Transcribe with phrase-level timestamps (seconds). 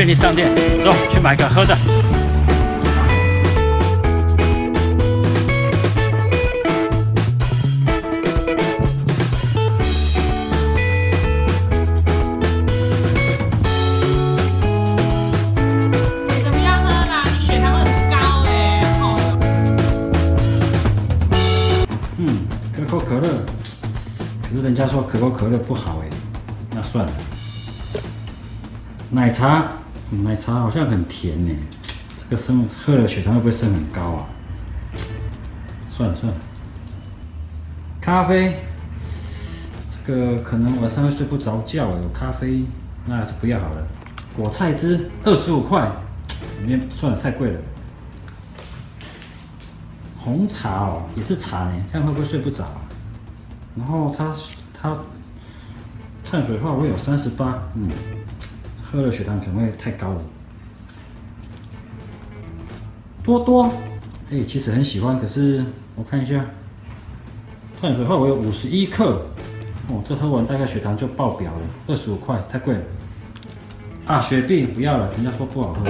[0.00, 0.48] 便利商店，
[0.82, 1.76] 走去买个喝的。
[16.42, 17.22] 怎么样喝啦？
[17.26, 18.82] 你血糖很高哎、
[22.16, 22.38] 嗯，
[22.74, 23.44] 可口可乐，
[24.42, 26.08] 可是人家说可口可乐不好哎，
[26.74, 27.12] 那算了。
[29.10, 29.64] 奶茶，
[30.10, 31.54] 奶茶好像很甜呢，
[32.22, 34.26] 这个升喝了血糖会不会升很高啊？
[35.92, 36.38] 算了算了。
[38.00, 38.56] 咖啡，
[40.06, 42.64] 这个可能晚上会睡不着觉，有咖啡
[43.06, 43.86] 那还是不要好了。
[44.36, 45.90] 果菜汁二十五块，
[46.60, 47.60] 里面算了太贵了。
[50.18, 52.64] 红茶哦，也是茶呢，这样会不会睡不着？
[53.76, 54.34] 然后它
[54.72, 54.96] 它
[56.28, 57.88] 碳水化合物有三十八，嗯，
[58.90, 60.20] 喝了血糖可能会太高了。
[63.22, 63.70] 多多，
[64.32, 66.44] 哎、其实很喜欢，可是我看一下，
[67.80, 69.26] 碳水化合物有五十一克，
[69.88, 72.80] 哦，这喝完大概血糖就爆表了，二十五块，太贵了。
[74.06, 75.84] 啊，雪碧不要了，人家说不好喝。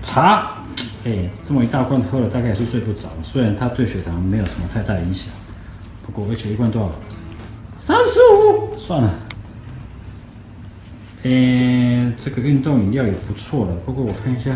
[0.00, 0.54] 茶，
[1.04, 3.08] 哎、这么一大罐喝了，大概也是睡不着。
[3.22, 5.34] 虽然它对血糖没有什么太大影响，
[6.06, 6.90] 不过而且一罐多少？
[7.84, 9.12] 三十五，算了。
[11.26, 14.54] 嗯、这个运动饮料也不错了，不过我看一下，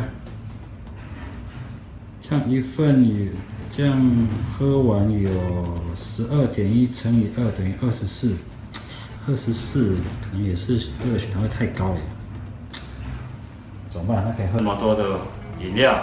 [2.20, 3.32] 像一份有
[3.74, 5.30] 这样喝完有
[5.96, 8.36] 十二点一乘以二等于二十四，
[9.26, 11.96] 二十四可能也是喝了血糖会太高了。
[13.88, 14.22] 怎么办？
[14.26, 15.20] 那可以喝这么多的
[15.58, 15.98] 饮料，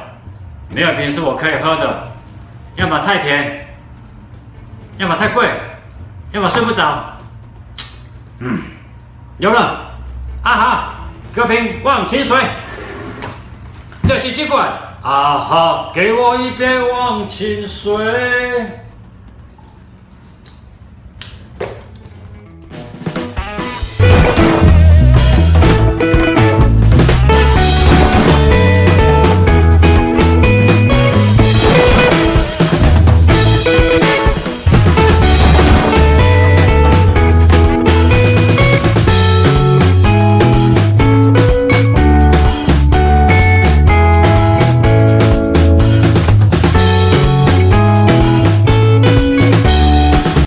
[0.73, 2.11] 没有一瓶是我可以喝的，
[2.75, 3.67] 要么太甜，
[4.97, 5.47] 要么太贵，
[6.31, 7.17] 要么睡不着。
[8.39, 8.63] 嗯，
[9.37, 9.84] 有了，
[11.35, 12.37] 各瓶忘情水，
[14.07, 14.69] 这是机关，
[15.01, 17.93] 啊哈，给我一杯忘情水。